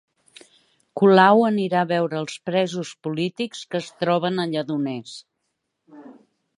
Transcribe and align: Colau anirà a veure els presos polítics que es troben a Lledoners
Colau 1.01 1.43
anirà 1.49 1.83
a 1.85 1.89
veure 1.91 2.19
els 2.21 2.39
presos 2.51 2.95
polítics 3.09 3.63
que 3.73 3.83
es 3.85 3.93
troben 4.05 4.41
a 4.41 4.49
Lledoners 4.57 5.15